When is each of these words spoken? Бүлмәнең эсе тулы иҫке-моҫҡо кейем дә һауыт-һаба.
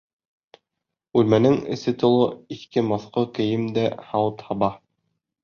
Бүлмәнең 1.17 1.57
эсе 1.75 1.93
тулы 2.05 2.25
иҫке-моҫҡо 2.57 3.27
кейем 3.37 3.69
дә 3.77 3.85
һауыт-һаба. 4.09 4.73